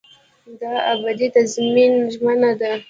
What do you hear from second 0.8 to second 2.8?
ابدي تضمین ژمنه ده.